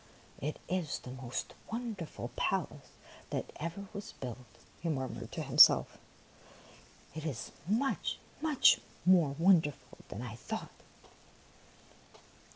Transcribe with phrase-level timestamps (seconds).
[0.49, 2.89] "It is the most wonderful palace
[3.29, 4.47] that ever was built,"
[4.81, 5.99] he murmured to himself;''
[7.15, 10.71] it is much, much more wonderful than I thought."